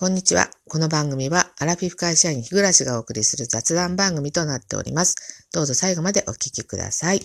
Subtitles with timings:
[0.00, 0.48] こんにちは。
[0.66, 5.46] この番組は、アラフィフ会社員日暮がお送りする雑談番組となっております。
[5.52, 7.20] どうぞ最後までお聞きください。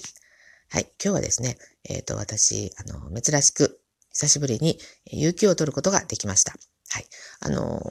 [0.67, 0.91] はい。
[1.01, 1.57] 今日はですね、
[1.87, 3.79] えっ、ー、と、私、あの、珍しく、
[4.11, 4.77] 久しぶりに、
[5.09, 6.51] 有給を取ることができました。
[6.89, 7.05] はい。
[7.39, 7.81] あの、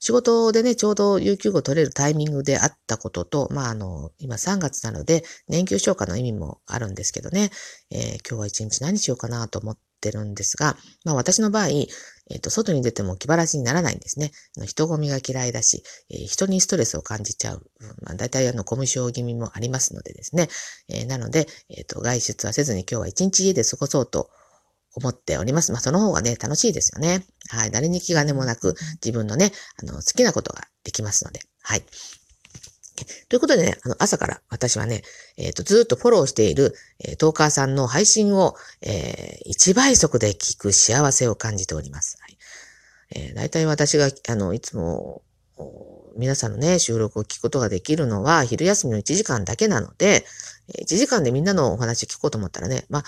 [0.00, 7.48] 仕事でね、ちょうど有給を取れるタイミングであったことと、まあ、あの、今3月なので、年休消化の意味もあるんですけどね、
[7.90, 10.76] えー、今日は一日何しようかなと思ってるんですが、
[11.06, 11.68] まあ私の場合、
[12.30, 14.32] えっ、ー、と、外に出ても気晴らしにならないんですね。
[14.66, 17.66] 人混みが嫌いだし、えー、人にストレスを感じちゃう。
[18.02, 20.48] まあ、大体あの、コミュ障気味もありますのでですね。
[20.88, 24.30] えー、なので、えっ、と、外出はせずに今日は一日家で過ごそうと
[24.94, 25.72] 思っております。
[25.72, 27.24] まあ、その方がね、楽しいですよね。
[27.48, 27.70] はい。
[27.70, 28.74] 誰に気兼ねもなく、
[29.04, 29.52] 自分のね、
[29.82, 31.40] あの、好きなことができますので。
[31.62, 31.84] はい。
[33.28, 35.02] ということでね、あの、朝から私はね、
[35.36, 42.18] えっ、ー、と、ずっとフォローしている、えー、トーカーさんの配信を、えー、一倍速で聞く幸せを感じております。
[42.20, 42.38] はい。
[43.14, 45.22] えー、大体私が、あの、いつも、
[46.16, 50.24] 皆さんのね、収録を聞くことができるのは、昼休みの1時間だけなので、
[50.78, 53.04] 1時間でみんなのお話を聞こうと思ったらね、まあ、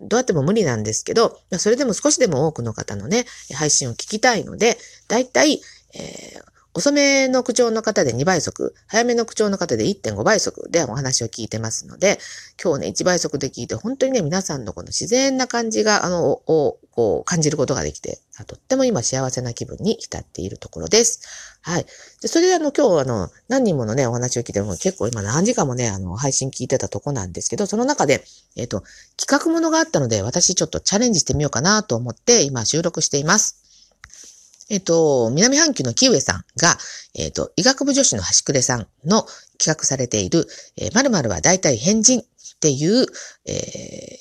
[0.00, 4.78] どうやっても無理なんですけど、それでも少しでも多くの方のね、配信を聞きたいので、
[5.08, 5.60] 大体、
[5.94, 12.18] えー遅めの口調の方で2倍速、早めの口調の方で1.5倍速でお話を聞いてますので、
[12.62, 21.56] 今日ね、1倍速で聞いて、本当にね、皆さんのこの自然な感じが、あの、を、こう、感じることができて、とっても今幸せな気分に浸っているところです。
[21.62, 21.86] はい。
[22.20, 28.22] で、それであの、今日あの、何人ものね、お話を聞いても結構今何時間もね、あの、配信聞いてたとこなんですけど、その中で、
[28.54, 28.82] えっ、ー、と、
[29.16, 33.65] 企画ものがあったので、私ちょっとチャレンジしてみようかなと思って、今収録しています。
[34.68, 36.76] えっ、と、南半球の木上さんが、
[37.14, 39.26] えっ、と、医学部女子の端くれさんの
[39.58, 42.24] 企画されている、えー、〇〇は大体変人っ
[42.60, 43.06] ていう、
[43.46, 44.18] えー、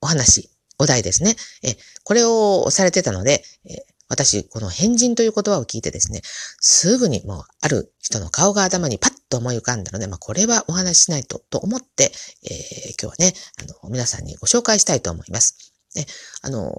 [0.00, 1.36] お話、お題ですね。
[1.62, 6.20] えこれをされてたので、え私、この変人という言葉を聞いてですね、
[6.60, 12.12] すぐにもうある人の顔が頭にパッと思い浮かんだので、まあ、これはお話ししないと、と思って、
[12.44, 15.72] えー、今日はね、あの、皆さんにご紹介したいと思います。
[15.96, 16.06] ね、
[16.42, 16.72] あの、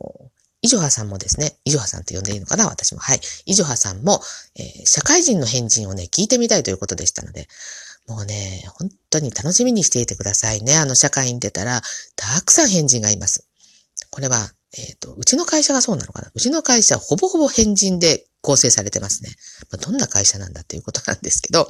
[0.62, 3.00] イジョハさんもですね、イジョハさんって呼んでいいのかな私も。
[3.00, 3.20] はい。
[3.46, 4.22] イジョハさんも、
[4.56, 7.48] えー、社会人の変人をね、聞いてみたいということでしたので、
[8.08, 10.78] もうね、本当に楽しみにしていてくださいね。
[10.78, 11.82] あの、社会に出たら、
[12.16, 13.48] たくさん変人がいます。
[14.10, 16.32] これは、えっ、ー、と、うちの会社がそうなのかな？
[16.34, 19.32] うちの会社、ほぼほぼ変人で構成されてますね。
[19.72, 21.70] まあ、どんな会社なんだっていうことなんですけど、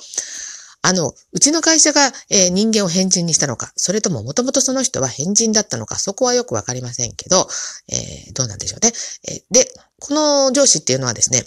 [0.87, 7.45] あの、うちの会社が、えー、人間を変人にしたのか、それとももともとその人は変人だったのか、そこはよくわかりませんけど、
[7.91, 8.93] えー、どうなんでしょうね。
[9.27, 11.43] えー、で、この上司っていうのはですね、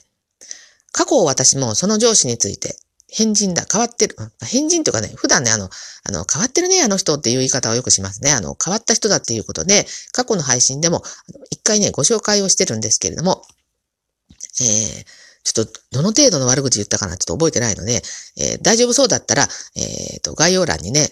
[0.93, 2.77] 過去私もその上司について、
[3.09, 4.15] 変人だ、変わってる。
[4.45, 5.71] 変人というかね、普段ね、あの、
[6.05, 8.33] あの、変わってるね、あの人っていう言い方をよくしますね。
[8.33, 11.03] あの、変わった人だっていうことで、過去の配信でも、
[11.51, 13.43] 一回ね、ご紹介をしてるんですけれども、
[14.61, 15.05] えー、
[15.43, 18.03] ちょっと、どの程度の悪口言ったかなちょっと覚えてないので、
[18.37, 21.09] えー、大丈夫そうだったら、えっ、ー、と、概要欄にね、えー、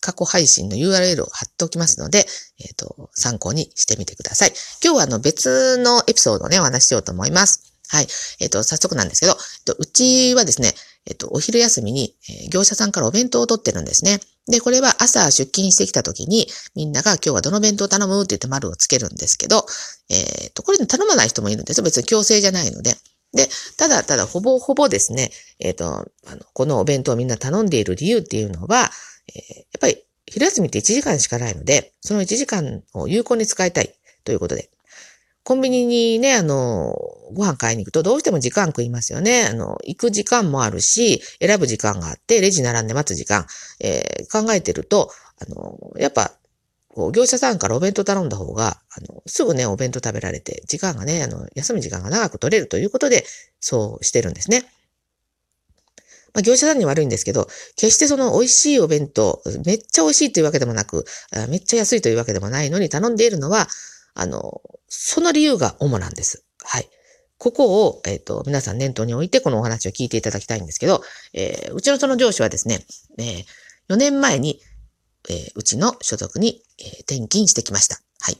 [0.00, 2.26] 過去配信の URL を貼っておきますので、
[2.60, 4.52] えっ、と、参考にしてみてください。
[4.82, 7.72] 今日はあの、別のエピソードをね、お話ししようと思います。
[7.88, 8.06] はい。
[8.40, 10.74] えっ、と、早速なんですけど、とうちはですね、
[11.06, 14.20] えっ、と、お昼休みに、え業者さんからお弁当を取ってるんですね。
[14.46, 19.66] で、これは朝出勤してきた時に、みんなが今日はどの弁当頼むって言って丸をつけるんですけど、
[20.10, 21.84] えっ、と、これ頼まない人もいるんですよ。
[21.84, 22.96] 別に強制じゃないので。
[23.32, 25.86] で、ただただほぼほぼですね、えっ、ー、と、
[26.26, 28.90] あの、このお弁当をみんな頼んでいる理由っていうのは、
[29.34, 33.94] えー、やっぱり昼休みって1時間しかないので、その1時間を有効に使いたい
[34.24, 34.70] ということで、
[35.48, 36.94] コンビニにね、あの、
[37.32, 39.46] ご飯買いに行くとどうしても時間食いますよね。
[39.46, 43.46] あの、行く時間もあるし、選ぶ時間があって、レジ並んで待つ時間、
[43.80, 45.10] えー、考えてると、
[45.40, 46.37] あの、やっぱ、
[47.12, 53.24] 業者さんからお弁当頼んだ方が、あの、すぐね、お弁当食べられて、時間がね、あの、休む時間が長く取れるということで、
[53.60, 54.62] そうしてるんですね。
[56.34, 61.04] まあ、業者さんに悪いんですけど、決してその美味しいお弁当、めっちゃ美味しいというわけでもなく、
[61.48, 63.68] めっちゃ安いというわけでもないのに頼んでいるのは、
[64.14, 66.44] あの、その理由が主なんです。
[66.64, 66.88] はい。
[67.38, 71.02] ここを、えっ、ー、と、皆さん念頭に置いてこのお話を聞いていただきたいんですけど、
[71.34, 72.84] えー、うちのその上司はですね、
[73.18, 74.60] えー、4年前に
[75.28, 77.96] え、うちの所属に、え、転勤してきました。
[78.20, 78.36] はい。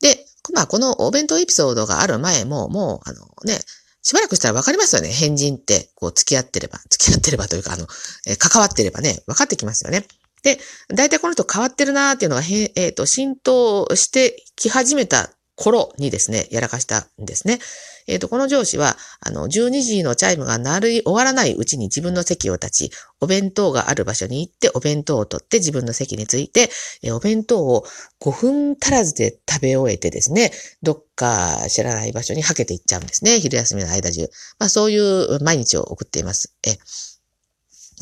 [0.00, 3.60] で、まあ、このお弁当エピソードがある前も、もう、あのね、
[4.02, 5.08] しばらくしたらわかりますよね。
[5.08, 7.86] 変人って、こう、付き合ってれば、付き合ってればというか、あの、
[8.26, 10.06] え、関わってればね、分かってきますよね。
[10.42, 10.58] で、
[10.88, 12.42] 大体この人変わってるなーっていうのが、
[12.74, 15.30] えっ、ー、と、浸透してき始めた
[15.62, 17.60] 頃にですね、やらかしたんですね。
[18.08, 26.68] えっ、ー、と、この上司は、あの、12時のチャイムが鳴り終わらないうちに自分の席を立ち、お弁当がある場所に行って、お弁当を取って自分の席に着いて、
[27.02, 27.84] え、お弁当を
[28.20, 30.50] 5分足らずで食べ終えてですね、
[30.82, 33.38] どっか知らない場所にはけていっちゃうんですね。
[33.38, 34.28] 昼休みの間中。
[34.58, 36.52] まあ、そういう毎日を送っています。
[36.66, 36.76] え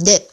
[0.02, 0.26] で、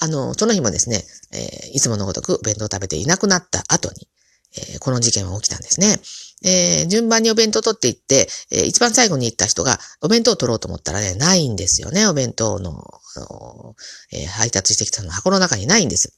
[0.00, 4.08] あの、その日もですね、えー、いつものごとく弁当を食べていなくなった後に、
[4.56, 5.98] えー、この事件は起きたんですね。
[6.44, 12.06] えー、順番にお弁当取っていって、えー、一番最後に行った人がお弁当を取ろうと思ったらね、ないんですよね。
[12.06, 12.84] お弁当の、
[14.12, 16.14] えー、配達してきたの箱の中にないんです。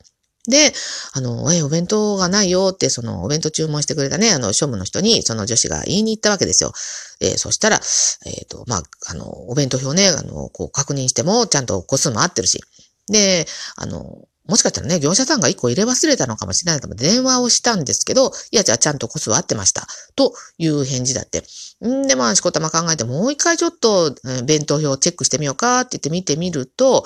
[0.49, 0.73] で、
[1.13, 6.73] あの、え、お弁当がないよって、その、お弁当注文してくれたね、あの、庶務の人に、その女子が言いに行ったわけですよ。
[7.21, 7.81] えー、そしたら、
[8.27, 12.63] えっ、ー、と、まあ、あの、お弁当表ね、あの、こう、確認しても、ちゃんと個数も合ってるし。
[13.09, 19.87] で、あの、もしかしたらね、業者さんが一個入れ忘れたのかもしれないと思って電話をしたんですけど、いや、じゃあちゃんと個数は合ってました。
[20.15, 21.43] という返事だって。
[21.85, 24.15] んで、まあ、しこたま考えて、もう一回ちょっと、
[24.45, 27.05] 弁当表をチェックしてみようかって言って見てみると、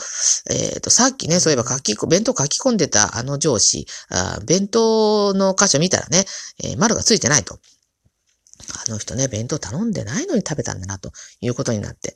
[0.48, 6.25] えっ、ー、と、さっきね、そういえば書き、弁当書き込んでたあの上司、あ弁当の箇所見たらね、
[6.62, 7.58] えー、丸がついてないと。
[8.87, 11.10] あの人ね、弁当頼んでないのに食べたんだな、と
[11.40, 12.14] いうことになって。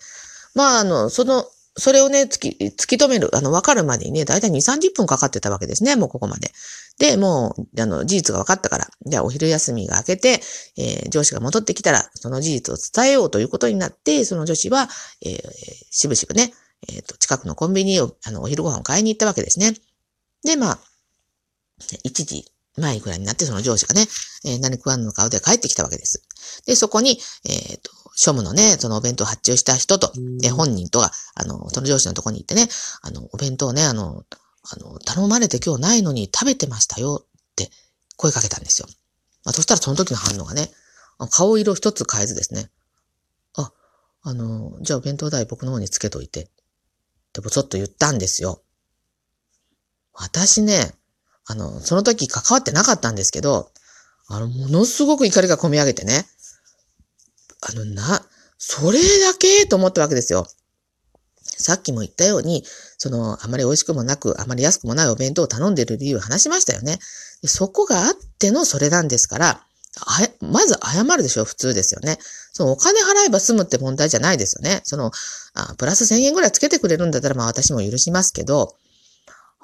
[0.55, 2.49] まあ、あの、その、それをね、突き、
[2.79, 6.53] 突き止める、あの、わかるまでにね、だいたい2、30分かかってたわけですね、もうここまで。
[6.99, 10.41] で、もう、あの、事実が分かったから、じゃあお昼休みが明けて、
[10.77, 14.89] えー、上司が戻ってきたら、その事実を伝えようということになって、その女子は、
[15.25, 15.41] えー、
[15.91, 16.53] しぶしぶね、
[16.89, 19.75] えっ、ー、と、近くのコンビニを、あの、お昼ご飯を買いに行ったわけですね。
[20.45, 20.79] で、まあ、
[22.05, 22.45] 1時
[22.77, 24.07] 前ぐらいになって、その上司がね、
[24.45, 26.23] えー、何食わぬの顔で帰ってきたわけです。
[26.67, 30.13] で、そこに、えっ、と、庶務のね、そのお弁当発注した人と、
[30.43, 32.69] え本人とが、あの、その上司のとこに行ってね、
[33.03, 34.25] あの、お弁当ね、あの、
[34.71, 37.71] あの、頼まれて今日ないのに食べてましたよって
[38.17, 38.87] 声かけたんですよ。
[39.45, 40.71] まあ、そしたらその時の反応がね、
[41.31, 42.71] 顔色一つ変えずですね、
[43.57, 43.73] あ、
[44.23, 46.47] あの、じゃあお弁当代僕の方につけといて、っ
[47.33, 48.63] てぼちょっと言ったんですよ。
[50.13, 50.95] 私ね、
[51.47, 53.71] あの、その時関わってなかったんですけど、
[54.29, 56.27] あの、ものすごく怒りが込み上げてね、
[57.67, 58.25] あの、な、
[58.59, 60.47] それだけと思ったわけですよ。
[61.43, 62.65] さっきも言ったように、
[62.99, 66.99] その、あまり美味しくもなく、あまり安くもないお弁当を頼んでる理由を話しましたよね。
[67.47, 69.67] そこがあってのそれなんですから、
[70.01, 72.19] あまず謝るでしょ普通ですよね。
[72.53, 74.81] そのお金払えば済むって問題じゃないですよね。
[74.85, 75.13] その、
[75.55, 78.75] あプラス1000円ぐらいつけてくれるんだったら、まあ私も許しますけど、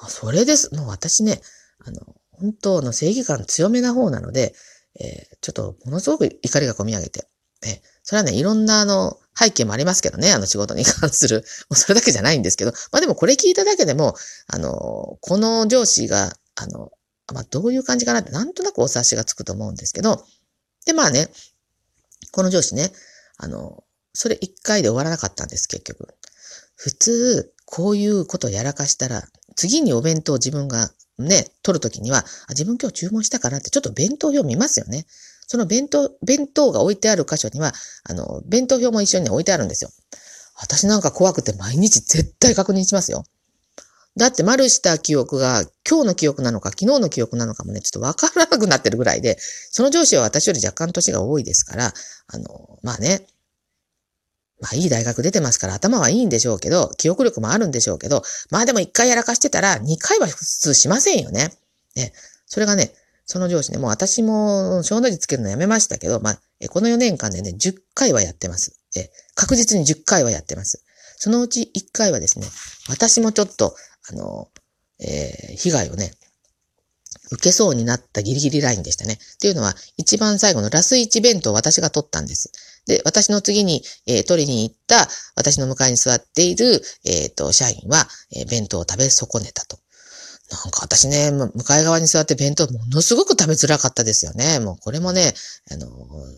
[0.09, 0.75] それです。
[0.75, 1.41] もう私ね、
[1.85, 2.01] あの、
[2.33, 4.55] 本当の正義感強めな方なので、
[4.99, 7.27] えー、ちょっとものすごく怒りが込み上げて、
[7.67, 11.45] え、それはね、いろんなあの、背景もありますけどね、あの仕事に関する。
[11.71, 14.15] もうそれだけじゃないんですけど、まあでもこれ聞いただけでも、
[14.47, 16.93] あの、この上司が、あの、
[17.33, 20.25] まあどういう感じかなって、なんとなくお察しがつくと思うんですけど、
[20.85, 21.31] で、まあね、
[22.33, 22.93] この上司ね、
[23.37, 26.09] あの、それ一回で終わらなかったんです、結局。
[26.75, 35.07] 普通、こういうことをやらかしたら、次にお弁当を自分がね、取るときには、自分今日注文したからってちょっと弁当表見ますよね。
[35.51, 37.73] その弁当、弁当が置いてある箇所には、
[38.05, 39.91] あの、弁当表も一緒に、置いてあるんですよ。
[40.55, 43.25] 私なんか怖くて毎日絶対確認しますよ。
[44.17, 51.93] だって丸した記憶が今日の記憶なのか昨日の記憶なのかもね、ちょっとわからなくなってるぐらいで、その上司は私より若干年が多いですから、
[52.29, 53.27] あの、まあね、
[54.61, 61.53] まあいい大学出てますから頭はいいんでしょうけど、記憶力もあるんでしょうけど、まあでも一回やらかしてたら二回は普通しませんよね。
[61.97, 62.13] ね。
[62.47, 62.93] それがね、
[63.31, 68.81] その上司ね、もう私も小の字つけるのやめましたけど、まあ、この4年間でね、10回はやってます。
[68.97, 70.83] え確実に10回はやってます。
[71.17, 72.47] そのうち1回はですね、
[72.89, 73.77] 私もちょっと、
[74.11, 74.49] あの、
[74.99, 76.11] えー、被害をね、
[77.31, 79.13] 受けそうになったギリギリラインでしたね。
[79.13, 82.51] っていうのは、一番最後のラス1弁当を私が取ったんです。
[82.87, 89.79] で、私の次に、えー、取りに行った私の向かいに座っている、えっ、ー、と、社員は、えー、弁当を食べ損ねたと。
[90.51, 94.59] なんか私ね、向かい側に座って弁当ものすごく食べづらかったですよね。
[94.59, 95.33] もうこれもね、
[95.71, 95.89] あの、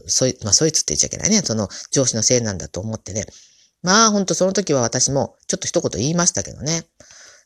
[0.07, 1.41] そい、まあそいつって言っちゃいけないね。
[1.41, 3.25] その上司のせいなんだと思ってね。
[3.83, 6.85] まあほんとその時は私もちょっと一言言いましたけどね。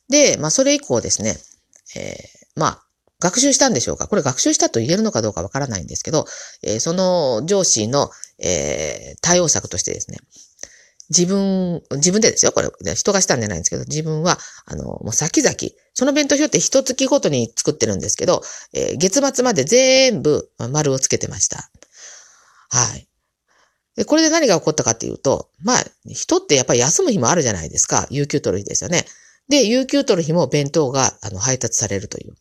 [0.09, 1.37] で、まあそれ以降ですね、
[1.97, 2.83] えー、まあ
[3.21, 6.27] 学習したんでしょうかこれ学習したと言えるのかどうかわからないんですけど、
[6.63, 10.19] えー、その上司の、えー、対応策としてですね、
[11.11, 12.95] 自分、自分でですよ、これ。
[12.95, 15.55] 人がしたんじゃないんですけど、自分は、あの、もう先々、
[15.95, 21.71] その弁当表って一月ごとに作ってるんですけど、えー、月末まで全部丸をつけてました。
[22.71, 23.09] はい。
[23.97, 28.07] で、これで何が起こったかっていうと、まあ、人ってやっぱり休む日もあるじゃないですか。
[28.11, 29.07] 有給取る日ですよね。
[29.49, 32.35] で、有給取る日も弁当が、あの、配達されるという。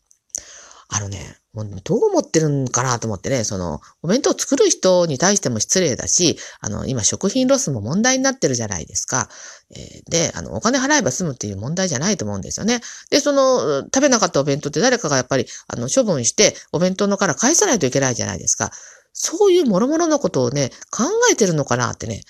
[0.88, 9.28] あのね、もうどう思ってるんかなと思ってね、その、お弁当作る人に対しても失礼だし、あの、今食品ロスも問題になってるじゃないですか。
[9.70, 12.80] えー、で、あの、お金払えば済むっていう問題じゃないと思うんですよね。
[13.10, 18.70] で、その、食べなかったお弁当って誰かがやっぱり、あの、処分して、お弁当のから返さないといけないじゃないですか。
[19.12, 22.20] そういう諸々のことをね、考えてるのかなってね、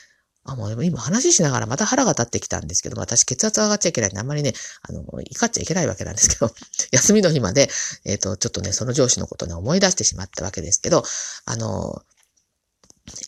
[0.47, 6.55] あ、もうでも今話しながらまた腹が立ってきたんですけど、私血圧上がっちゃいけないんで、あんまりね、あの、怒っちゃいけないわけなんですけど、
[6.93, 7.69] 休みの日まで、
[8.05, 11.05] えっ、ー、と、ちょっとね、その上司のことね、思い出してしまったわけですけど、
[11.45, 12.03] あの、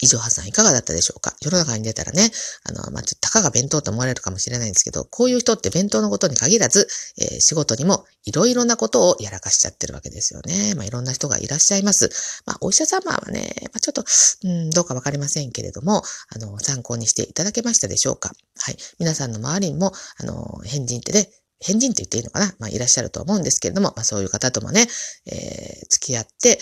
[0.01, 1.35] 以上はさんいかがだったでしょうか？
[1.41, 2.31] 世の中に出たらね、
[2.65, 6.89] あの、まあ、ちょっとたかが弁当と思われるかもしれないんですけど、こういう人って弁当のことに限らず、
[7.21, 10.75] えー、仕事にもいろいろなことをやらかしちゃってるわけですよね。
[10.75, 12.43] まあ、いろんな人がいらっしゃいます。
[12.47, 14.05] まあ、お医者様はね、まあ、ちょっと、
[14.45, 16.03] うん、どうかわかりませんけれども、
[16.35, 18.33] あの、参考にしていただけましたでしょうか？
[18.61, 18.77] はい。
[18.99, 21.31] 皆さんの周りにも、あの、変人ってね、
[21.61, 22.55] 変人って言っていいのかな？
[22.59, 24.87] まあ、いらっしゃると思うんですけれども、まあ、そういう方ともね、
[25.27, 26.59] えー、付き合って、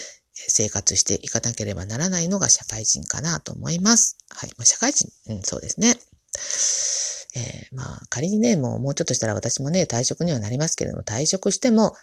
[0.49, 4.19] 生活していかなければならないのが社会人かなと思います。
[4.31, 4.51] はい。
[4.59, 5.97] まあ、社会人、うん、そうですね。
[7.35, 11.95] えー、まあ、仮にね、もうもうちょっとしたら私もね、退職にはなりますけれども、退職しても、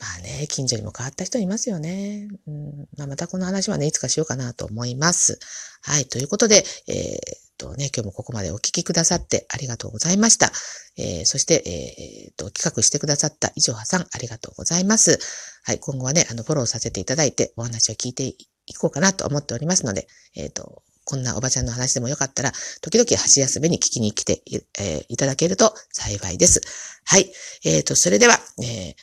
[0.00, 2.28] まあね、近所にも変わった人いますよね。
[2.46, 5.38] うんまあ、またこの話はね、いつかしようかなと思います。
[5.82, 6.06] はい。
[6.06, 10.52] ということで、えー、とね、今日もここまでお聞きくださってありがとうございました。
[10.96, 15.18] えー、そして、えー、と、企画してくださった以上はさん、ありがとうございます。
[15.64, 15.78] はい。
[15.78, 18.36] 今後はね、あの、フォローさせていただいて、お話を聞いてい
[18.78, 20.06] こうかなと思っておりますので、
[20.36, 26.60] えっ、ー、と、こんなおばちゃんの話でもよかったら、時々箸休めに聞きに来てい,、えー、いただけると幸いです。
[27.04, 27.30] はい。
[27.64, 28.94] えっ、ー、と、それでは、えー、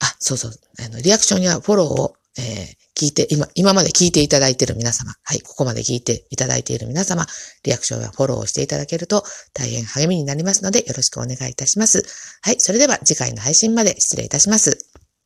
[0.00, 7.26] あ、そうそう、あの、リアクションやフォローを、えー、聞いて、今、今まで聞いていただいている皆様、はい、ここまで聞いていただいている皆様、
[7.64, 12.04] リアクションやフォローをしていただけると大変励みになりますので、よろしくお願いいたします。
[12.42, 14.99] はい、それでは次回の配信まで失礼いたします。